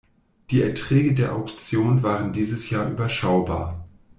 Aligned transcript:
Die 0.49 0.63
Erträge 0.63 1.13
der 1.13 1.35
Auktion 1.35 2.01
waren 2.01 2.33
dieses 2.33 2.71
Jahr 2.71 2.89
überschaubar. 2.89 3.87